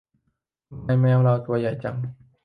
[0.69, 1.95] ทำไมแมวเราตัวใหญ่จัง